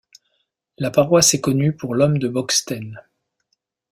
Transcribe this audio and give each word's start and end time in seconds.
La 0.79 0.89
paroisse 0.89 1.35
est 1.35 1.41
connue 1.41 1.75
pour 1.75 1.93
l’Homme 1.93 2.17
de 2.17 2.27
Bocksten. 2.27 2.99